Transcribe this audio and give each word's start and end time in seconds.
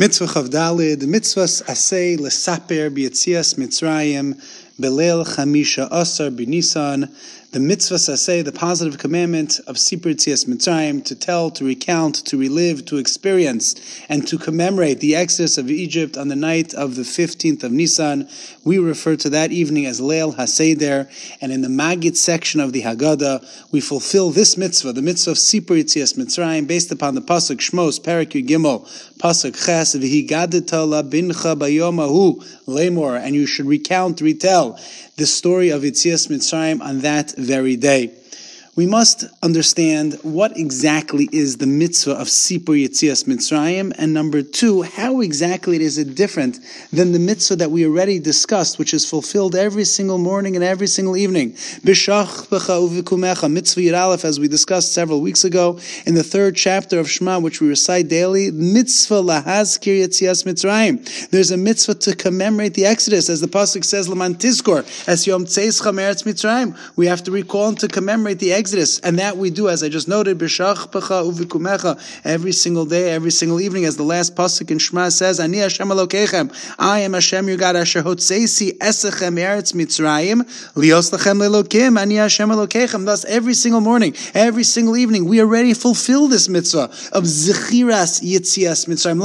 Mitzvah 0.00 0.26
Chavdalid, 0.26 1.02
Mitzvahs 1.08 1.60
Asay 1.64 2.16
Lesaper 2.16 2.88
B'Yetzias 2.88 3.58
Mitzrayim, 3.58 4.40
Belel 4.78 5.26
Chamisha 5.26 5.90
Asar 5.90 6.30
B'Nisan, 6.30 7.12
the 7.50 7.60
mitzvah 7.60 7.98
say 7.98 8.42
the 8.42 8.52
positive 8.52 8.98
commandment 8.98 9.58
of 9.66 9.76
Sipur 9.76 10.14
Tzias 10.14 10.46
Mitzrayim, 10.46 11.02
to 11.06 11.14
tell, 11.14 11.50
to 11.52 11.64
recount, 11.64 12.16
to 12.26 12.36
relive, 12.36 12.84
to 12.84 12.98
experience, 12.98 13.74
and 14.10 14.28
to 14.28 14.36
commemorate 14.36 15.00
the 15.00 15.16
exodus 15.16 15.56
of 15.56 15.70
Egypt 15.70 16.18
on 16.18 16.28
the 16.28 16.36
night 16.36 16.74
of 16.74 16.94
the 16.94 17.02
15th 17.02 17.64
of 17.64 17.72
Nisan. 17.72 18.28
We 18.64 18.78
refer 18.78 19.16
to 19.16 19.30
that 19.30 19.50
evening 19.50 19.86
as 19.86 19.98
Leil 19.98 20.36
HaSeder, 20.36 21.08
and 21.40 21.50
in 21.50 21.62
the 21.62 21.68
Magid 21.68 22.16
section 22.16 22.60
of 22.60 22.74
the 22.74 22.82
Haggadah, 22.82 23.72
we 23.72 23.80
fulfill 23.80 24.28
this 24.28 24.58
mitzvah, 24.58 24.92
the 24.92 25.00
mitzvah 25.00 25.30
of 25.30 25.38
Sipur 25.38 25.82
Tzias 25.82 26.18
Mitzrayim, 26.18 26.66
based 26.66 26.92
upon 26.92 27.14
the 27.14 27.22
Pasuk 27.22 27.56
Shmos, 27.56 27.98
Parak 27.98 28.46
Gimel, 28.46 28.86
Pasuk 29.16 29.56
Ches, 29.64 29.96
V'higadeta 29.96 30.86
la 30.86 31.02
bincha 31.02 31.58
bayomahu, 31.58 32.44
lemor, 32.66 33.18
and 33.18 33.34
you 33.34 33.46
should 33.46 33.66
recount, 33.66 34.20
retell 34.20 34.78
the 35.18 35.26
story 35.26 35.70
of 35.70 35.82
Yitzias 35.82 36.28
Mitzrayim 36.28 36.80
on 36.80 37.00
that 37.00 37.34
very 37.38 37.76
day 37.76 38.12
we 38.78 38.86
must 38.86 39.24
understand 39.42 40.16
what 40.22 40.56
exactly 40.56 41.28
is 41.32 41.56
the 41.56 41.66
mitzvah 41.66 42.12
of 42.12 42.28
Sipur 42.28 42.80
Yitzias 42.80 43.24
Mitzrayim, 43.24 43.92
and 43.98 44.14
number 44.14 44.40
two, 44.40 44.82
how 44.82 45.20
exactly 45.20 45.82
is 45.82 45.98
it 45.98 46.14
different 46.14 46.60
than 46.92 47.10
the 47.10 47.18
mitzvah 47.18 47.56
that 47.56 47.72
we 47.72 47.84
already 47.84 48.20
discussed, 48.20 48.78
which 48.78 48.94
is 48.94 49.04
fulfilled 49.04 49.56
every 49.56 49.84
single 49.84 50.18
morning 50.18 50.54
and 50.54 50.64
every 50.64 50.86
single 50.86 51.16
evening. 51.16 51.50
Bishach 51.82 52.46
B'cha 52.46 53.50
mitzvah 53.50 53.80
Yiralef, 53.80 54.24
as 54.24 54.38
we 54.38 54.46
discussed 54.46 54.92
several 54.92 55.20
weeks 55.20 55.42
ago 55.42 55.80
in 56.06 56.14
the 56.14 56.22
third 56.22 56.54
chapter 56.54 57.00
of 57.00 57.10
Shema, 57.10 57.40
which 57.40 57.60
we 57.60 57.66
recite 57.66 58.06
daily, 58.06 58.52
mitzvah 58.52 59.14
lahazkir 59.14 60.04
Yitzias 60.04 60.44
Mitzrayim. 60.44 61.30
There's 61.30 61.50
a 61.50 61.56
mitzvah 61.56 61.96
to 61.96 62.14
commemorate 62.14 62.74
the 62.74 62.84
Exodus, 62.84 63.28
as 63.28 63.40
the 63.40 63.48
pasuk 63.48 63.84
says, 63.84 64.08
Laman 64.08 64.36
Tizkor, 64.36 65.08
as 65.08 65.26
Yom 65.26 65.46
Tzeis 65.46 65.82
Chameretz 65.82 66.22
Mitzrayim. 66.22 66.78
We 66.94 67.06
have 67.06 67.24
to 67.24 67.32
recall 67.32 67.70
and 67.70 67.78
to 67.80 67.88
commemorate 67.88 68.38
the 68.38 68.52
Exodus 68.52 68.67
Exodus, 68.68 69.00
and 69.00 69.18
that 69.18 69.38
we 69.38 69.48
do, 69.48 69.70
as 69.70 69.82
I 69.82 69.88
just 69.88 70.08
noted, 70.08 70.42
every 70.42 70.50
single 72.52 72.84
day, 72.84 73.10
every 73.10 73.30
single 73.30 73.62
evening, 73.62 73.86
as 73.86 73.96
the 73.96 74.02
last 74.02 74.36
pasuk 74.36 74.70
in 74.70 74.78
Shema 74.78 75.08
says, 75.08 75.40
I 75.40 75.46
am 76.98 77.14
Hashem 77.14 77.48
your 77.48 77.56
God, 77.56 77.76
Asher 77.76 78.02
Hotzeisi 78.02 78.76
Esechem 78.76 79.38
Eretz 79.38 79.72
Mitzrayim. 79.72 80.44
Thus, 83.06 83.24
every 83.24 83.54
single 83.54 83.80
morning, 83.80 84.14
every 84.34 84.64
single 84.64 84.98
evening, 84.98 85.24
we 85.24 85.40
already 85.40 85.72
fulfill 85.72 86.28
this 86.28 86.50
mitzvah 86.50 86.90
of 87.12 87.24
Zechiras 87.24 88.20
Yitzias 88.22 88.86
Mitzrayim, 88.86 89.18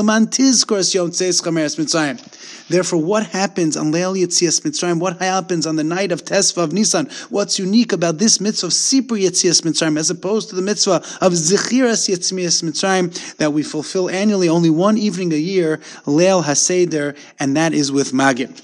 Yom 0.93 1.11
Mitzrayim. 1.11 2.21
Therefore, 2.69 3.01
what 3.01 3.25
happens 3.27 3.75
on 3.75 3.91
Leil 3.91 4.15
Yitzias 4.15 4.61
Mitzrayim? 4.61 4.99
What 4.99 5.21
happens 5.21 5.67
on 5.67 5.75
the 5.75 5.83
night 5.83 6.13
of 6.13 6.23
Tesva 6.23 6.63
of 6.63 6.71
Nisan? 6.71 7.09
What's 7.29 7.59
unique 7.59 7.91
about 7.91 8.19
this 8.19 8.39
mitzvah 8.39 8.67
of 8.67 8.73
Sipur 8.73 9.19
Yitzias 9.23 9.61
Mitzrayim 9.61 9.97
as 9.97 10.09
opposed 10.09 10.49
to 10.49 10.55
the 10.55 10.61
mitzvah 10.61 11.03
of 11.21 11.33
Zechiras 11.33 12.09
Yitzias 12.09 12.63
Mitzrayim 12.63 13.35
that 13.37 13.53
we 13.53 13.63
fulfill 13.63 14.09
annually, 14.09 14.49
only 14.49 14.69
one 14.69 14.97
evening 14.97 15.33
a 15.33 15.37
year, 15.37 15.77
Leil 16.05 16.43
Haseder, 16.43 17.17
and 17.39 17.55
that 17.57 17.73
is 17.73 17.91
with 17.91 18.11
Magid. 18.11 18.61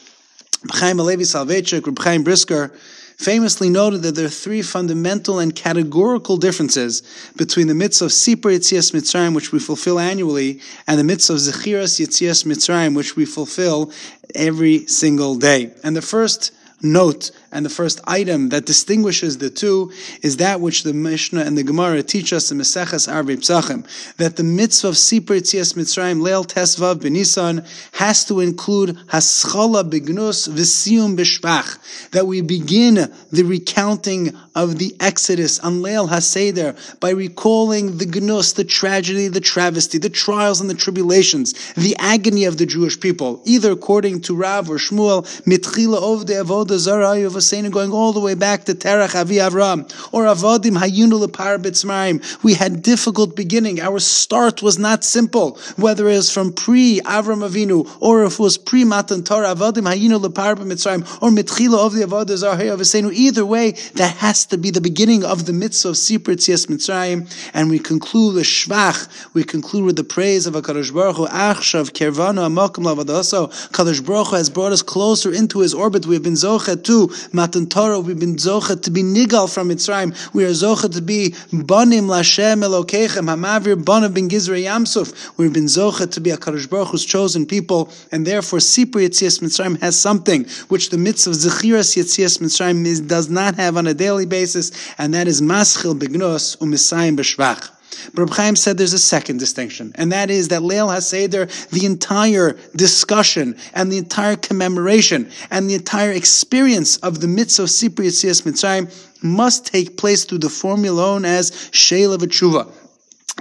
Chaim 0.72 0.98
Alevi 0.98 1.22
Soloveitchik, 1.22 1.86
Reb 1.86 2.00
Chaim 2.00 2.24
Brisker, 2.24 2.72
famously 3.18 3.70
noted 3.70 4.02
that 4.02 4.16
there 4.16 4.26
are 4.26 4.30
three 4.30 4.62
fundamental 4.62 5.40
and 5.40 5.54
categorical 5.54 6.38
differences 6.38 7.04
between 7.36 7.68
the 7.68 7.76
mitzvah 7.76 8.06
of 8.06 8.12
Sipur 8.12 8.56
Yitzias 8.56 8.94
Mitzrayim, 8.94 9.36
which 9.36 9.52
we 9.52 9.60
fulfill 9.60 10.00
annually, 10.00 10.62
and 10.88 10.98
the 10.98 11.04
mitzvah 11.04 11.34
of 11.34 11.40
Zechiras 11.40 12.00
Yitzias 12.00 12.46
Mitzrayim, 12.46 12.96
which 12.96 13.18
we 13.18 13.26
fulfill 13.26 13.92
every 14.36 14.86
single 14.88 15.36
day. 15.36 15.74
And 15.84 15.96
the 15.96 16.02
first 16.02 16.54
note 16.82 17.32
and 17.52 17.66
the 17.66 17.70
first 17.70 18.00
item 18.06 18.50
that 18.50 18.66
distinguishes 18.66 19.38
the 19.40 19.50
two 19.50 19.92
is 20.22 20.38
that 20.38 20.62
which 20.62 20.84
the 20.84 20.94
Mishnah 20.94 21.42
and 21.42 21.58
the 21.58 21.64
Gemara 21.64 22.04
teach 22.04 22.32
us 22.32 22.52
in 22.52 22.60
Meseches 22.60 23.12
Arvei 23.12 23.38
Psachim, 23.38 23.86
that 24.18 24.36
the 24.36 24.44
mitzvah 24.44 24.90
of 24.90 24.96
Sipur 24.96 25.40
Tzias 25.40 25.74
Mitzrayim 25.74 26.22
Leil 26.22 26.46
Tesvav 26.46 26.96
Benisan 26.96 27.66
has 27.94 28.26
to 28.26 28.40
include 28.40 28.96
Haschala 29.08 29.90
Begnus 29.90 30.48
V'Siyum 30.48 31.18
B'Shvach, 31.18 32.10
that 32.12 32.28
we 32.28 32.42
begin 32.42 33.12
the 33.32 33.44
recounting 33.44 34.36
of 34.56 34.78
the 34.78 34.96
Exodus 35.00 35.60
on 35.60 35.82
Leil 35.82 36.10
HaSeder 36.10 37.00
by 37.00 37.12
recalling 37.12 37.98
the 37.98 38.06
Gnus, 38.06 38.54
the 38.54 38.64
tragedy, 38.64 39.28
the 39.28 39.40
travesty, 39.40 39.98
the 39.98 40.10
trials 40.10 40.60
and 40.62 40.70
the 40.70 40.76
tribulations, 40.76 41.74
the 41.74 41.96
agony 41.98 42.46
of 42.46 42.58
the 42.58 42.66
Jewish 42.66 43.00
people, 43.00 43.42
either 43.46 43.72
according 43.72 44.22
to 44.22 44.36
Rav 44.36 44.70
or 44.70 44.78
Shmuel, 44.78 45.24
Mitchila 45.44 46.00
Ovde 46.00 46.44
Avodah 46.44 47.39
Zarah 47.42 47.70
going 47.70 47.92
all 47.92 48.14
the 48.14 48.20
way 48.20 48.34
back 48.34 48.66
to 48.66 48.74
Terach 48.74 49.16
Avi 49.20 49.36
Avram 49.36 49.82
or 50.12 50.26
Avodim 50.26 50.78
Hayunu 50.78 51.26
Lepar 51.26 51.58
Bitzmarim. 51.58 52.44
We 52.44 52.54
had 52.54 52.82
difficult 52.82 53.36
beginning. 53.36 53.80
Our 53.82 54.00
start 54.00 54.62
was 54.62 54.78
not 54.80 55.04
simple, 55.04 55.58
whether 55.76 56.08
it 56.08 56.16
was 56.16 56.32
from 56.32 56.54
pre 56.54 57.02
Avram 57.02 57.48
Avinu 57.48 57.90
or 58.00 58.24
if 58.24 58.34
it 58.34 58.40
was 58.40 58.58
pre 58.58 58.86
Matan 58.86 59.24
Torah 59.24 59.56
Avodim 59.56 59.88
Hayunu 59.92 60.22
Lepar 60.24 60.56
Bitzmarim 60.56 61.02
or 61.22 61.30
Mitchila 61.30 61.86
of 61.86 61.94
the 61.94 62.04
Avodah 62.04 62.38
Zarah 62.38 63.12
Either 63.12 63.46
way, 63.46 63.72
that 63.96 64.18
has 64.18 64.46
to 64.46 64.58
be 64.58 64.72
the 64.72 64.82
beginning 64.82 65.24
of 65.24 65.46
the 65.46 65.54
mitzvah 65.54 65.90
of 65.90 65.96
Sipur 65.96 66.36
Tzias 66.36 66.68
Mitzrayim, 66.68 67.30
and 67.54 67.70
we 67.70 67.80
conclude 67.80 68.36
with 68.36 68.46
Shvach. 68.46 69.34
We 69.34 69.44
conclude 69.44 69.86
with 69.86 69.96
the 69.96 70.04
praise 70.04 70.46
of 70.46 70.54
Hakadosh 70.54 70.94
Baruch 70.94 71.18
Hu. 71.18 71.28
Achshav 71.28 71.92
Kervana 71.92 72.48
Amakim 72.48 72.84
Lavadaso. 72.84 73.50
Kadosh 73.72 74.06
Baruch 74.06 74.28
Hu 74.28 74.36
has 74.36 74.50
brought 74.50 74.72
us 74.72 74.82
closer 74.82 75.34
into 75.34 75.60
His 75.60 75.74
orbit. 75.74 76.06
We 76.06 76.16
have 76.16 76.24
been 76.24 76.34
zochet 76.34 76.84
to 76.86 77.08
Matan 77.34 77.68
Torah, 77.68 78.00
we've 78.00 78.20
been 78.20 78.36
zocha 78.36 78.82
to 78.82 78.92
be 78.92 79.04
nigal 79.04 79.52
from 79.52 79.70
Mitzrayim. 79.70 80.34
We 80.34 80.46
are 80.46 80.50
zocha 80.50 80.92
to 80.94 81.02
be 81.02 81.36
banim 81.52 82.08
lashem 82.08 82.64
elokechem 82.64 83.28
hamavir 83.28 83.84
banim 83.84 84.14
ben 84.14 84.30
gizra 84.30 84.62
yamsuf. 84.64 85.38
We've 85.38 85.54
been 85.54 85.66
zocha 85.66 86.12
to 86.12 86.22
be 86.22 86.32
a 86.32 86.38
Kadosh 86.38 86.70
Baruch 86.70 86.90
Hu's 86.90 87.06
chosen 87.06 87.46
people, 87.46 87.92
and 88.12 88.26
therefore 88.26 88.60
Sipur 88.60 89.02
Yitzias 89.02 89.42
Mitzrayim 89.42 89.80
has 89.82 90.00
something 90.00 90.46
which 90.70 90.90
the 90.90 90.98
mitzvah 90.98 91.32
of 91.32 91.36
Zechiras 91.36 91.96
Yitzias 91.96 92.40
Mitzrayim 92.40 93.08
does 93.08 93.30
not 93.30 93.56
have 93.56 93.78
on 93.78 93.88
a 93.88 93.94
daily 93.94 94.26
basis, 94.26 94.72
and 94.98 95.14
that 95.14 95.28
is 95.28 95.42
maschil 95.42 95.98
begnos 95.98 96.58
umisayim 96.58 97.18
b'shvach. 97.18 97.79
But 98.14 98.22
Reb 98.22 98.30
Chaim 98.32 98.56
said 98.56 98.78
there's 98.78 98.94
a 98.94 99.00
second 99.00 99.38
distinction, 99.40 99.92
and 99.96 100.12
that 100.12 100.30
is 100.30 100.48
that 100.50 100.62
Leil 100.62 100.88
HaSeder, 100.88 101.70
the 101.70 101.86
entire 101.86 102.58
discussion 102.76 103.58
and 103.74 103.92
the 103.92 103.98
entire 103.98 104.36
commemoration 104.36 105.30
and 105.52 105.70
the 105.70 105.76
entire 105.76 106.12
experience 106.12 106.98
of 106.98 107.20
the 107.20 107.28
mitzvah 107.28 107.64
of 107.64 107.70
Sipur 107.70 108.06
Yitzias 108.06 108.44
Mitzrayim 108.44 108.90
must 109.22 109.66
take 109.66 109.98
place 109.98 110.24
through 110.24 110.38
the 110.38 110.50
formula 110.50 111.10
known 111.10 111.26
as 111.26 111.70
Sheila 111.72 112.18
V'Tshuva. 112.18 112.72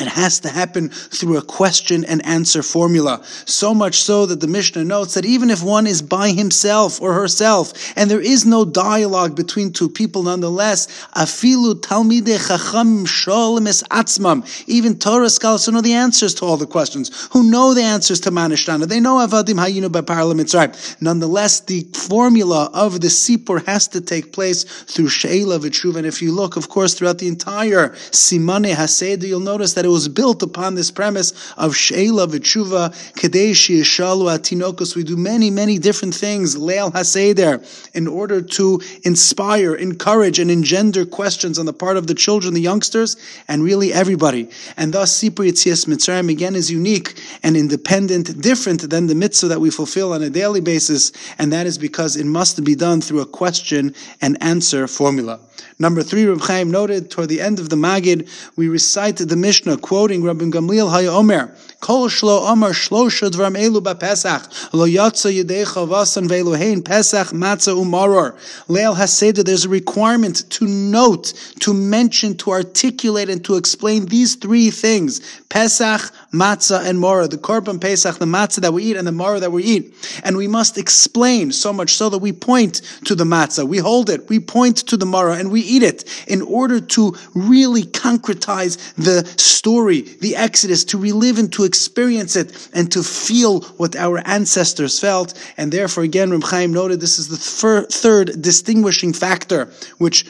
It 0.03 0.09
has 0.09 0.41
to 0.41 0.49
happen 0.49 0.89
through 0.89 1.37
a 1.37 1.43
question 1.43 2.05
and 2.05 2.25
answer 2.27 2.63
formula. 2.63 3.23
So 3.45 3.75
much 3.75 4.01
so 4.03 4.27
that 4.27 4.41
the 4.41 4.47
Mishnah 4.47 4.85
notes 4.85 5.15
that 5.15 5.25
even 5.25 5.51
if 5.51 5.63
one 5.63 5.87
is 5.87 6.03
by 6.03 6.31
himself 6.31 7.01
or 7.01 7.13
herself 7.13 7.73
and 7.97 8.11
there 8.11 8.21
is 8.21 8.45
no 8.45 8.65
dialogue 8.65 9.37
between 9.37 9.73
two 9.73 9.89
people 9.89 10.23
nonetheless, 10.25 10.87
afilu 11.15 11.75
talmide 11.75 12.39
chacham 12.47 13.07
sholim 13.07 13.67
atzmam, 13.89 14.65
even 14.67 14.99
Torah 14.99 15.31
scholars 15.31 15.67
who 15.67 15.73
know 15.73 15.81
the 15.81 15.95
answers 15.95 16.35
to 16.35 16.45
all 16.45 16.57
the 16.57 16.67
questions, 16.67 17.29
who 17.33 17.51
know 17.51 17.75
the 17.75 17.83
answers 17.83 18.21
to 18.21 18.31
Manishtana, 18.31 18.87
they 18.87 19.01
know 19.01 19.17
avadim 19.17 19.55
hayinu 19.55 19.91
by 19.91 20.01
parliament 20.01 20.49
right. 20.55 20.97
Nonetheless, 21.01 21.61
the 21.61 21.87
formula 21.95 22.71
of 22.73 23.01
the 23.01 23.09
Sipur 23.09 23.65
has 23.67 23.89
to 23.89 24.01
take 24.01 24.33
place 24.33 24.65
through 24.65 25.09
Sheila 25.09 25.59
V'Tshuva. 25.59 25.97
And 25.97 26.07
if 26.07 26.23
you 26.23 26.33
look, 26.33 26.57
of 26.57 26.69
course, 26.69 26.95
throughout 26.95 27.19
the 27.19 27.29
entire 27.29 27.91
Simane 28.11 28.75
Haseda, 28.75 29.25
you'll 29.25 29.41
notice 29.41 29.75
that 29.75 29.85
it 29.89 29.93
was 29.93 30.09
built 30.09 30.43
upon 30.43 30.75
this 30.75 30.91
premise 30.91 31.33
of 31.57 31.75
Sheila 31.75 32.27
V'tshuva, 32.29 32.91
Kadeshi 33.15 33.81
Yishalu 33.81 34.29
Atinokos. 34.39 34.95
We 34.95 35.03
do 35.03 35.17
many, 35.17 35.51
many 35.51 35.79
different 35.79 36.15
things, 36.15 36.57
Leil 36.57 36.93
Haseder, 36.93 37.65
in 37.95 38.07
order 38.07 38.43
to 38.43 38.81
inspire, 39.03 39.75
encourage, 39.75 40.39
and 40.39 40.51
engender 40.51 41.07
questions 41.07 41.59
on 41.59 41.67
the 41.67 41.73
part 41.73 41.97
of 41.97 42.07
the 42.07 42.15
children, 42.15 42.55
the 42.55 42.61
youngsters, 42.61 43.17
and 43.49 43.65
really 43.65 43.93
everybody. 43.93 44.51
And 44.77 44.93
thus, 44.93 45.19
Sipur 45.19 45.49
Yitzias 45.49 45.87
Mitzrayim 45.87 46.31
again 46.31 46.55
is 46.55 46.71
unique 46.71 47.21
and 47.43 47.57
independent, 47.57 48.41
different 48.41 48.91
than 48.91 49.07
the 49.07 49.15
mitzvah 49.15 49.49
that 49.49 49.61
we 49.61 49.71
fulfill 49.71 50.13
on 50.13 50.23
a 50.23 50.31
daily 50.31 50.61
basis, 50.61 51.13
and 51.39 51.53
that 51.53 51.67
is 51.67 51.79
because 51.79 52.17
it 52.17 52.27
must 52.27 52.63
be 52.63 52.75
done 52.75 53.01
through 53.01 53.21
a 53.21 53.27
question 53.27 53.95
and 54.21 54.37
answer 54.43 54.87
formula. 54.87 55.41
Number 55.79 56.03
three, 56.03 56.25
Reb 56.25 56.41
Chaim 56.41 56.71
noted 56.71 57.11
toward 57.11 57.29
the 57.29 57.41
end 57.41 57.59
of 57.59 57.69
the 57.69 57.77
Magid, 57.77 58.29
we 58.57 58.69
recite 58.69 59.17
the 59.17 59.37
Mishnah 59.37 59.68
quoting 59.77 60.23
Rabbi 60.23 60.45
Gamliel 60.47 60.91
Hayomer, 60.91 61.55
Kol 61.81 62.09
shlo 62.09 62.51
Omer 62.51 62.71
shlosha 62.71 63.31
dvarim 63.31 63.57
elu 63.57 63.81
ba'Pesach, 63.81 64.73
lo 64.73 64.85
yatsa 64.85 65.31
yedecha 65.33 65.87
vasan 65.87 66.29
ve'elohein 66.29 66.85
Pesach 66.85 67.29
matzah 67.29 67.75
umaror. 67.75 68.37
Leil 68.69 68.97
Haseder, 68.97 69.45
there's 69.45 69.65
a 69.65 69.69
requirement 69.69 70.51
to 70.51 70.67
note, 70.67 71.33
to 71.61 71.73
mention, 71.73 72.37
to 72.39 72.51
articulate, 72.51 73.29
and 73.29 73.45
to 73.45 73.55
explain 73.55 74.07
these 74.07 74.35
three 74.35 74.71
things, 74.71 75.21
Pesach, 75.49 76.13
matzah 76.33 76.85
and 76.85 76.99
mora, 76.99 77.27
the 77.29 77.39
korban 77.39 77.81
pesach, 77.81 78.19
the 78.19 78.27
matzah 78.27 78.61
that 78.61 78.73
we 78.73 78.85
eat, 78.85 78.97
and 78.97 79.07
the 79.07 79.13
mora 79.13 79.41
that 79.41 79.51
we 79.51 79.65
eat. 79.65 79.95
And 80.25 80.37
we 80.37 80.47
must 80.47 80.77
explain 80.77 81.53
so 81.53 81.73
much 81.73 81.95
so 81.95 82.09
that 82.11 82.19
we 82.19 82.33
point 82.33 82.83
to 83.07 83.15
the 83.15 83.25
matzah, 83.25 83.67
we 83.67 83.79
hold 83.79 84.11
it, 84.11 84.29
we 84.29 84.39
point 84.41 84.79
to 84.89 84.97
the 84.97 85.07
mora, 85.07 85.37
and 85.37 85.51
we 85.51 85.61
eat 85.61 85.83
it 85.83 86.05
in 86.27 86.43
order 86.43 86.81
to 86.81 87.17
really 87.35 87.83
concretize 87.83 88.77
the 88.95 89.25
story, 89.39 90.03
the 90.21 90.37
Exodus, 90.37 90.85
to 90.85 90.99
relive 90.99 91.39
and 91.39 91.53
to 91.53 91.65
experience 91.65 92.37
it, 92.37 92.69
and 92.75 92.93
to 92.93 93.03
feel 93.03 93.61
what 93.79 93.97
our 93.97 94.19
ancestors 94.27 95.01
felt. 95.01 95.35
And 95.57 95.73
therefore, 95.73 96.05
again, 96.05 96.31
Reb 96.31 96.45
Chaim 96.45 96.73
noted 96.73 97.01
this 97.01 97.19
is 97.19 97.29
the 97.29 97.87
third 97.87 98.43
distinguishing 98.43 99.13
factor, 99.13 99.71
which 99.99 100.27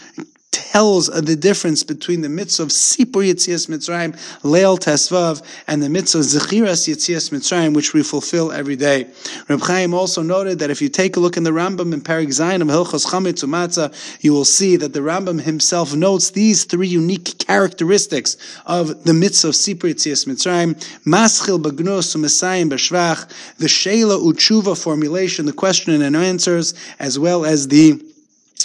tells 0.73 1.07
the 1.07 1.35
difference 1.35 1.83
between 1.83 2.21
the 2.21 2.29
mitzvah 2.29 2.65
of 2.65 2.69
Sipur 2.69 3.25
Yitzias 3.25 3.69
Mitzrayim, 3.69 4.13
Leil 4.43 4.79
Tesvav, 4.79 5.43
and 5.67 5.83
the 5.83 5.89
mitzvah 5.89 6.19
of 6.19 6.25
Zechiras 6.25 6.87
Yitzias 6.87 7.31
Mitzrayim, 7.31 7.75
which 7.75 7.95
we 7.95 8.03
fulfill 8.03 8.53
every 8.53 8.77
day. 8.77 9.07
Reb 9.49 9.61
Chaim 9.63 9.95
also 9.95 10.23
noted 10.23 10.59
that 10.59 10.71
if 10.71 10.83
you 10.83 10.91
take 10.91 11.17
a 11.17 11.21
look 11.21 11.37
in 11.39 11.45
the 11.45 11.53
Rambam 11.53 11.95
in 11.95 12.03
Parak 12.03 12.29
Zayin 12.29 12.61
of 12.61 12.69
Hilchos 12.69 13.07
Chametz 13.07 13.43
Umatzah, 13.43 14.23
you 14.23 14.33
will 14.33 14.45
see 14.45 14.77
that 14.77 14.93
the 14.93 15.01
Rambam 15.01 15.41
himself 15.41 15.95
notes 15.95 16.31
these 16.31 16.65
three 16.65 16.89
unique 16.89 17.39
characteristics 17.39 18.37
of 18.67 19.05
the 19.05 19.15
mitzvah 19.15 19.49
of 19.49 19.55
Sipur 19.55 19.91
Yitzias 19.91 20.27
Mitzrayim, 20.27 20.75
Maschil 21.05 21.63
Bagnus 21.63 22.15
Umesayim 22.15 22.69
Bashvach, 22.71 23.57
the 23.57 23.69
Sheila 23.69 24.19
Utshuva 24.19 24.81
formulation, 24.81 25.47
the 25.47 25.53
question 25.53 26.03
and 26.03 26.15
answers, 26.15 26.75
as 26.99 27.19
well 27.19 27.47
as 27.47 27.69
the 27.69 28.03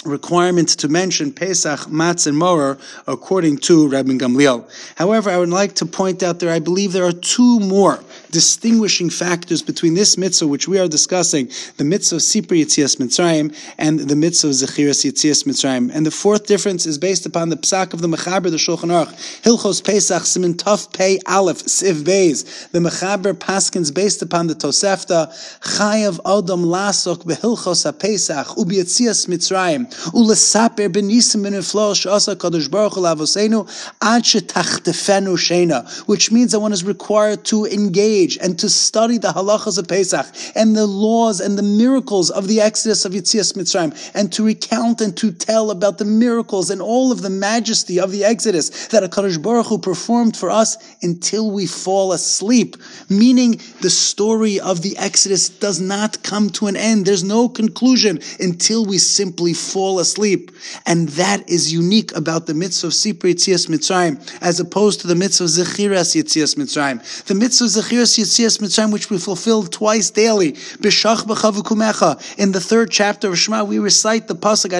requirement 0.04 0.68
to 0.70 0.88
mention 0.88 1.32
Pesach, 1.32 1.88
Matz, 1.88 2.26
and 2.26 2.36
Morer 2.36 2.78
according 3.06 3.58
to 3.58 3.88
Rabbi 3.88 4.12
Gamliel. 4.12 4.68
However, 4.96 5.30
I 5.30 5.38
would 5.38 5.50
like 5.50 5.74
to 5.76 5.86
point 5.86 6.22
out 6.22 6.40
there, 6.40 6.50
I 6.50 6.58
believe 6.58 6.92
there 6.92 7.04
are 7.04 7.12
two 7.12 7.60
more 7.60 8.00
distinguishing 8.34 9.08
factors 9.10 9.62
between 9.62 9.94
this 9.94 10.18
mitzvah, 10.18 10.48
which 10.48 10.66
we 10.66 10.78
are 10.80 10.88
discussing, 10.88 11.48
the 11.76 11.84
mitzvah 11.84 12.16
of 12.16 12.22
Sipri 12.22 12.62
Yitzias 12.62 12.96
Mitzrayim, 12.96 13.54
and 13.78 14.00
the 14.00 14.16
mitzvah 14.16 14.48
of 14.48 14.54
Zechiras 14.54 15.04
Yitzias 15.06 15.44
Mitzrayim. 15.44 15.94
And 15.94 16.04
the 16.04 16.10
fourth 16.10 16.46
difference 16.46 16.84
is 16.84 16.98
based 16.98 17.26
upon 17.26 17.48
the 17.48 17.56
psak 17.56 17.94
of 17.94 18.00
the 18.00 18.08
Mechaber, 18.08 18.50
the 18.50 18.56
Shulchan 18.56 18.90
Aruch, 18.90 19.12
Hilchos 19.42 19.84
Pesach, 19.84 20.24
Simin 20.24 20.54
Tuf 20.54 20.92
Pei 20.92 21.20
Aleph, 21.26 21.62
Siv 21.62 22.02
Beis. 22.02 22.68
The 22.72 22.80
Mechaber 22.80 23.34
Paskins 23.34 23.94
based 23.94 24.20
upon 24.20 24.48
the 24.48 24.54
Tosefta, 24.56 25.28
Chayav 25.60 26.20
Odom 26.24 26.64
Lasok 26.64 27.18
Behilchos 27.24 27.90
HaPesach, 27.90 28.58
Ubi 28.58 28.78
Yitzias 28.78 29.28
Mitzrayim, 29.28 29.86
Ulesaper 30.12 30.88
Benisim 30.88 31.44
Beniflo 31.46 31.94
Shasa 31.94 32.34
Kadosh 32.34 32.68
Baruch 32.68 32.94
Hu 32.94 33.00
Lavosenu, 33.02 33.64
Ad 34.02 34.24
Shetachtefenu 34.24 35.36
Shena, 35.36 35.88
which 36.08 36.32
means 36.32 36.50
that 36.50 36.58
one 36.58 36.72
is 36.72 36.82
required 36.82 37.44
to 37.44 37.64
engage 37.66 38.23
engage 38.24 38.38
and 38.42 38.58
to 38.58 38.68
study 38.68 39.18
the 39.18 39.28
halachas 39.28 39.78
of 39.78 39.88
Pesach 39.88 40.26
and 40.54 40.76
the 40.76 40.86
laws 40.86 41.40
and 41.40 41.58
the 41.58 41.62
miracles 41.62 42.30
of 42.30 42.48
the 42.48 42.60
Exodus 42.60 43.04
of 43.04 43.12
Yitzias 43.12 43.54
Mitzrayim 43.54 43.92
and 44.14 44.32
to 44.32 44.44
recount 44.44 45.00
and 45.00 45.16
to 45.16 45.32
tell 45.32 45.70
about 45.70 45.98
the 45.98 46.04
miracles 46.04 46.70
and 46.70 46.80
all 46.80 47.12
of 47.12 47.22
the 47.22 47.30
majesty 47.30 48.00
of 48.00 48.10
the 48.10 48.24
Exodus 48.24 48.88
that 48.88 49.02
HaKadosh 49.02 49.42
Baruch 49.42 49.66
Hu 49.66 49.78
performed 49.78 50.36
for 50.36 50.50
us 50.50 50.76
until 51.02 51.50
we 51.50 51.66
fall 51.66 52.12
asleep. 52.12 52.76
Meaning 53.08 53.60
the 53.80 53.90
story 53.90 54.60
of 54.60 54.82
the 54.82 54.96
Exodus 54.96 55.48
does 55.48 55.80
not 55.80 56.22
come 56.22 56.50
to 56.50 56.66
an 56.66 56.76
end. 56.76 57.06
There's 57.06 57.24
no 57.24 57.48
conclusion 57.48 58.20
until 58.40 58.84
we 58.84 58.98
simply 58.98 59.52
fall 59.52 59.98
asleep. 59.98 60.50
And 60.86 61.08
that 61.10 61.48
is 61.48 61.72
unique 61.72 62.16
about 62.16 62.46
the 62.46 62.54
mitzvah 62.54 62.88
of 62.88 62.92
Sipri 62.92 63.34
Yitzias 63.34 63.68
Mitzrayim 63.68 64.14
as 64.40 64.60
opposed 64.60 65.00
to 65.00 65.06
the 65.06 65.14
mitzvah 65.14 65.44
of 65.44 65.50
Zechiras 65.50 66.14
Yitzias 66.14 66.56
Mitzrayim. 66.56 67.24
The 67.24 67.34
mitzvah 67.34 67.64
of 67.64 67.70
Zechiras 67.70 68.13
Yitzias 68.18 68.58
Mitzrayim, 68.58 68.92
which 68.92 69.10
we 69.10 69.18
fulfill 69.18 69.64
twice 69.64 70.10
daily. 70.10 70.48
In 70.48 72.52
the 72.52 72.60
third 72.60 72.90
chapter 72.90 73.28
of 73.28 73.38
Shema, 73.38 73.64
we 73.64 73.78
recite 73.78 74.28
the 74.28 74.34
pasuk. 74.34 74.72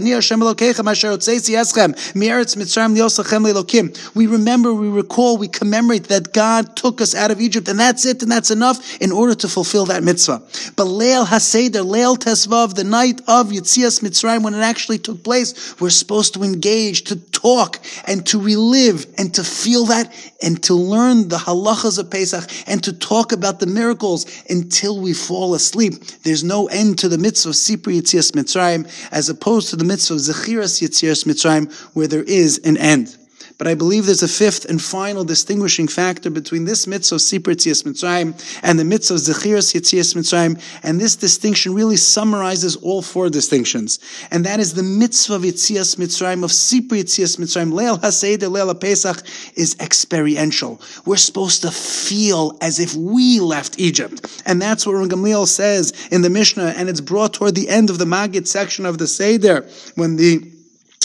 We 4.15 4.27
remember, 4.27 4.75
we 4.75 4.89
recall, 4.89 5.39
we 5.39 5.49
commemorate 5.49 6.05
that 6.05 6.33
God 6.33 6.77
took 6.77 7.01
us 7.01 7.15
out 7.15 7.31
of 7.31 7.41
Egypt, 7.41 7.69
and 7.69 7.79
that's 7.79 8.05
it, 8.05 8.23
and 8.23 8.31
that's 8.31 8.51
enough 8.51 9.01
in 9.01 9.13
order 9.13 9.35
to 9.35 9.49
fulfill 9.49 9.87
that 9.87 10.03
mitzvah. 10.03 10.43
But 10.77 10.87
Leil 10.87 11.27
Haseder, 11.27 11.85
Leil 11.85 12.17
Tesvav, 12.17 12.75
the 12.75 12.85
night 12.85 13.21
of 13.27 13.49
Yitzias 13.49 14.03
Mitzrayim, 14.03 14.43
when 14.43 14.55
it 14.55 14.61
actually 14.61 14.99
took 14.99 15.23
place, 15.23 15.81
we're 15.81 15.91
supposed 15.91 16.35
to 16.35 16.43
engage, 16.43 17.05
to 17.05 17.17
talk, 17.44 17.79
and 18.06 18.25
to 18.26 18.41
relive, 18.41 19.06
and 19.19 19.35
to 19.35 19.44
feel 19.44 19.85
that, 19.85 20.12
and 20.43 20.62
to 20.62 20.75
learn 20.75 21.29
the 21.29 21.37
halachas 21.37 21.99
of 21.99 22.11
Pesach, 22.11 22.50
and 22.67 22.82
to 22.82 22.93
talk 22.93 23.32
about 23.32 23.61
the 23.61 23.67
miracles 23.67 24.25
until 24.49 24.99
we 24.99 25.12
fall 25.12 25.55
asleep. 25.55 25.94
There's 26.23 26.43
no 26.43 26.67
end 26.69 26.99
to 27.00 27.08
the 27.08 27.19
mitzvah 27.19 27.50
of 27.50 27.55
Sipri 27.55 28.00
Yitzias 28.00 28.32
Mitzrayim 28.32 28.91
as 29.12 29.29
opposed 29.29 29.69
to 29.70 29.76
the 29.76 29.85
mitzvah 29.85 30.14
of 30.14 30.20
Zechiras 30.20 30.81
Yitzias 30.81 31.25
Mitzrayim 31.25 31.70
where 31.94 32.08
there 32.08 32.23
is 32.23 32.58
an 32.64 32.79
end. 32.79 33.14
But 33.56 33.69
I 33.69 33.75
believe 33.75 34.06
there's 34.06 34.23
a 34.23 34.29
fifth 34.29 34.65
and 34.65 34.83
final 34.83 35.25
distinguishing 35.25 35.87
factor 35.89 36.31
between 36.31 36.65
this 36.65 36.87
mitzvah 36.87 37.17
Sipur 37.17 37.55
Yitzias 37.55 37.85
Mitzrayim 37.85 38.61
and 38.62 38.79
the 38.79 38.85
mitzvah 38.85 39.15
Zechiras 39.15 39.75
Yitzias 39.75 40.15
Mitzrayim, 40.15 40.61
and 40.83 41.01
this 41.01 41.17
distinction 41.17 41.75
really 41.75 41.97
summarizes 41.97 42.77
all 42.77 43.03
four 43.03 43.31
distinctions. 43.31 44.01
And 44.31 44.45
that 44.45 44.61
is 44.61 44.75
the 44.75 44.83
mitzvah 44.83 45.35
of 45.35 45.43
Yitzias 45.43 45.97
Mitzrayim, 45.97 46.45
of 46.45 46.51
Sipur 46.51 47.05
Mitzrayim, 47.05 47.73
Leil 47.73 48.01
HaSeder, 48.01 48.51
Leil 48.51 48.75
Pesach, 48.81 49.23
is 49.55 49.77
experiential. 49.81 50.81
We're 51.05 51.17
supposed 51.17 51.62
to 51.62 51.71
feel 51.71 52.59
as 52.61 52.81
if 52.81 52.95
we 52.95 53.41
left 53.41 53.79
Egypt. 53.79 54.43
And 54.47 54.61
that's 54.61 54.87
what 54.87 54.95
Gamliel 54.95 55.47
says 55.47 55.93
in 56.11 56.23
the 56.23 56.31
Mishnah, 56.31 56.75
and 56.77 56.89
it's 56.89 57.00
brought 57.00 57.35
toward 57.35 57.55
the 57.55 57.69
end 57.69 57.91
of 57.91 57.99
the 57.99 58.05
Magid 58.05 58.47
section 58.47 58.87
of 58.87 58.99
the 58.99 59.07
Seder, 59.07 59.69
when 59.95 60.17
the 60.17 60.54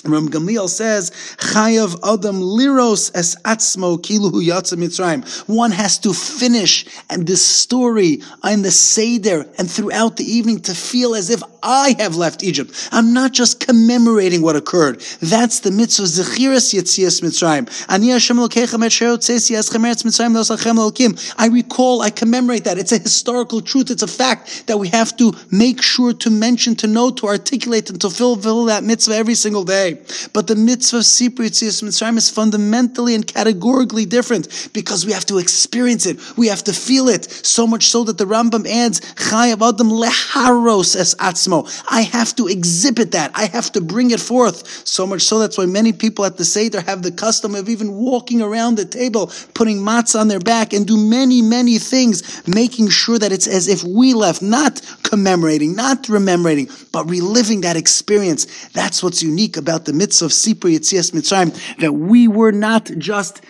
Ram 0.05 0.29
Gamliel 0.29 0.69
says, 0.69 1.11
Chayav 1.37 1.95
Adam 2.03 2.41
Liros 2.41 3.11
es 3.13 3.35
atzmo 3.43 3.99
kiluhu 3.99 4.41
yatsa 4.41 4.77
Mitzrayim. 4.77 5.27
One 5.47 5.71
has 5.71 5.97
to 5.99 6.13
finish 6.13 6.85
and 7.09 7.27
this 7.27 7.45
story 7.45 8.21
in 8.43 8.61
the 8.61 8.71
Seder 8.71 9.45
and 9.57 9.69
throughout 9.69 10.17
the 10.17 10.23
evening 10.23 10.61
to 10.61 10.73
feel 10.73 11.15
as 11.15 11.29
if 11.29 11.43
I 11.61 11.95
have 11.99 12.15
left 12.15 12.43
Egypt. 12.43 12.89
I'm 12.91 13.13
not 13.13 13.33
just 13.33 13.59
commemorating 13.59 14.41
what 14.41 14.55
occurred. 14.55 15.01
That's 15.21 15.59
the 15.59 15.71
mitzvah 15.71 16.05
Zechiras 16.05 16.73
Yetzias 16.73 17.21
Mitzrayim. 17.21 17.69
Ani 17.89 18.09
Hashem 18.09 18.39
et 18.39 18.49
Eretz 18.49 20.03
Mitzrayim 20.03 20.33
Losachem. 20.33 21.35
I 21.37 21.47
recall, 21.47 22.01
I 22.01 22.09
commemorate 22.09 22.63
that. 22.65 22.77
It's 22.77 22.91
a 22.91 22.99
historical 22.99 23.61
truth. 23.61 23.91
It's 23.91 24.03
a 24.03 24.07
fact 24.07 24.67
that 24.67 24.77
we 24.77 24.87
have 24.89 25.15
to 25.17 25.33
make 25.51 25.81
sure 25.81 26.13
to 26.13 26.29
mention, 26.29 26.75
to 26.77 26.87
know, 26.87 27.11
to 27.11 27.27
articulate, 27.27 27.89
and 27.89 27.99
to 28.01 28.09
fulfill 28.09 28.65
that 28.65 28.83
mitzvah 28.83 29.15
every 29.15 29.35
single 29.35 29.63
day. 29.63 29.88
But 30.33 30.47
the 30.47 30.55
mitzvah 30.55 30.97
of 30.97 31.03
Sipur 31.03 31.45
Yetzias 31.45 31.83
Mitzrayim 31.83 32.17
is 32.17 32.29
fundamentally 32.29 33.15
and 33.15 33.25
categorically 33.25 34.05
different 34.05 34.69
because 34.73 35.05
we 35.05 35.13
have 35.13 35.25
to 35.27 35.37
experience 35.37 36.05
it. 36.05 36.17
We 36.37 36.47
have 36.47 36.63
to 36.65 36.73
feel 36.73 37.07
it. 37.09 37.25
So 37.31 37.67
much 37.67 37.87
so 37.87 38.03
that 38.05 38.17
the 38.17 38.25
Rambam 38.25 38.67
adds, 38.67 39.01
Chayav 39.15 39.67
Adam 39.67 39.89
leharos 39.89 40.95
es 40.95 41.15
atzma 41.15 41.59
I 41.89 42.01
have 42.01 42.35
to 42.35 42.47
exhibit 42.47 43.11
that. 43.11 43.31
I 43.35 43.45
have 43.45 43.71
to 43.73 43.81
bring 43.81 44.11
it 44.11 44.19
forth. 44.19 44.87
So 44.87 45.05
much 45.05 45.21
so 45.21 45.39
that's 45.39 45.57
why 45.57 45.65
many 45.65 45.93
people 45.93 46.25
at 46.25 46.37
the 46.37 46.45
Seder 46.45 46.81
have 46.81 47.03
the 47.03 47.11
custom 47.11 47.55
of 47.55 47.69
even 47.69 47.93
walking 47.93 48.41
around 48.41 48.75
the 48.75 48.85
table, 48.85 49.31
putting 49.53 49.77
matzah 49.77 50.19
on 50.21 50.27
their 50.27 50.39
back 50.39 50.73
and 50.73 50.85
do 50.85 50.97
many, 50.97 51.41
many 51.41 51.77
things, 51.77 52.47
making 52.47 52.89
sure 52.89 53.19
that 53.19 53.31
it's 53.31 53.47
as 53.47 53.67
if 53.67 53.83
we 53.83 54.13
left, 54.13 54.41
not 54.41 54.81
commemorating, 55.03 55.75
not 55.75 56.09
remembering, 56.09 56.69
but 56.91 57.09
reliving 57.09 57.61
that 57.61 57.75
experience. 57.75 58.69
That's 58.69 59.03
what's 59.03 59.21
unique 59.21 59.57
about 59.57 59.68
the 59.77 59.93
mitzvah 59.93 60.25
of 60.25 60.31
Sipur 60.31 60.71
Yitzias 60.71 61.11
Mitzrayim, 61.11 61.77
that 61.77 61.93
we 61.93 62.27
were 62.27 62.51
not 62.51 62.85
just 62.97 63.41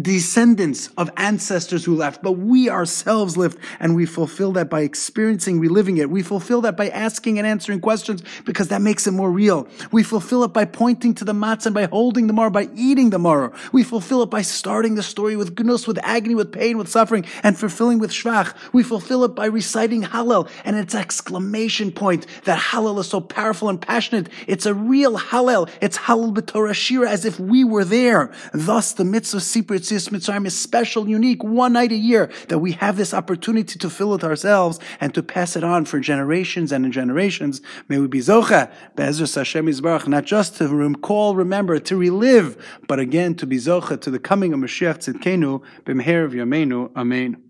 descendants 0.00 0.88
of 0.96 1.10
ancestors 1.16 1.84
who 1.84 1.94
left, 1.94 2.22
but 2.22 2.32
we 2.32 2.68
ourselves 2.68 3.36
lived, 3.36 3.58
and 3.80 3.94
we 3.94 4.06
fulfill 4.06 4.52
that 4.52 4.68
by 4.68 4.80
experiencing, 4.80 5.60
reliving 5.60 5.98
it. 5.98 6.10
We 6.10 6.22
fulfill 6.22 6.60
that 6.62 6.76
by 6.76 6.88
asking 6.88 7.38
and 7.38 7.46
answering 7.46 7.80
questions 7.80 8.22
because 8.44 8.68
that 8.68 8.82
makes 8.82 9.06
it 9.06 9.12
more 9.12 9.30
real. 9.30 9.68
We 9.92 10.02
fulfill 10.02 10.44
it 10.44 10.52
by 10.52 10.64
pointing 10.64 11.14
to 11.14 11.24
the 11.24 11.32
matzah 11.32 11.66
and 11.66 11.74
by 11.74 11.84
holding 11.86 12.26
the 12.26 12.32
maror, 12.32 12.52
by 12.52 12.68
eating 12.74 13.10
the 13.10 13.18
maror. 13.18 13.54
We 13.72 13.82
fulfill 13.82 14.22
it 14.22 14.30
by 14.30 14.42
starting 14.42 14.94
the 14.94 15.02
story 15.02 15.36
with 15.36 15.58
gnus, 15.58 15.86
with 15.86 15.98
agony, 16.02 16.34
with 16.34 16.52
pain, 16.52 16.78
with 16.78 16.88
suffering, 16.88 17.24
and 17.42 17.58
fulfilling 17.58 17.98
with 17.98 18.10
shvach. 18.10 18.54
We 18.72 18.82
fulfill 18.82 19.24
it 19.24 19.34
by 19.34 19.46
reciting 19.46 20.02
Hallel 20.02 20.48
and 20.64 20.76
its 20.76 20.94
exclamation 20.94 21.92
point 21.92 22.26
that 22.44 22.58
Hallel 22.58 22.98
is 23.00 23.08
so 23.08 23.20
powerful 23.20 23.68
and 23.68 23.80
passionate. 23.80 24.28
It's 24.46 24.66
a 24.66 24.74
real 24.74 25.18
Hallel. 25.18 25.68
It's 25.80 25.98
Hallel 25.98 26.34
b'Torah 26.34 26.74
Shira 26.74 27.10
as 27.10 27.24
if 27.24 27.38
we 27.38 27.64
were 27.64 27.84
there. 27.84 28.32
Thus, 28.52 28.92
the 28.92 29.04
mitzvah 29.04 29.38
Sipur 29.38 29.83
Yitzias 29.84 30.08
Mitzrayim 30.08 30.46
is 30.46 30.58
special, 30.58 31.08
unique, 31.08 31.44
one 31.44 31.74
night 31.74 31.92
a 31.92 31.96
year 31.96 32.30
that 32.48 32.58
we 32.58 32.72
have 32.72 32.96
this 32.96 33.12
opportunity 33.12 33.78
to 33.78 33.90
fill 33.90 34.14
it 34.14 34.24
ourselves 34.24 34.80
and 35.00 35.12
to 35.14 35.22
pass 35.22 35.56
it 35.56 35.64
on 35.64 35.84
for 35.84 36.00
generations 36.00 36.72
and 36.72 36.90
generations. 36.92 37.60
May 37.88 37.98
we 37.98 38.06
be 38.06 38.20
Zocha, 38.20 38.72
Be'ezus 38.96 39.34
Hashem 39.34 39.66
Yisbarach, 39.66 40.06
not 40.06 40.24
just 40.24 40.56
to 40.56 40.68
recall, 40.68 41.34
remember, 41.34 41.78
to 41.78 41.96
relive, 41.96 42.56
but 42.88 42.98
again 42.98 43.34
to 43.34 43.46
be 43.46 43.56
Zocha 43.56 44.00
to 44.00 44.10
the 44.10 44.18
coming 44.18 44.54
of 44.54 44.60
Mashiach 44.60 44.98
Tzidkenu, 44.98 45.62
B'mher 45.84 46.24
of 46.24 46.32
Yameinu. 46.32 46.90
Amen. 46.96 47.43